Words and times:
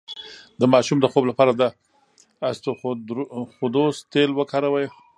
د 0.59 0.61
ماشوم 0.73 0.97
د 1.01 1.05
خوب 1.11 1.23
لپاره 1.29 1.51
د 1.55 1.63
اسطوخودوس 2.51 3.95
تېل 4.11 4.29
وکاروئ 4.39 4.87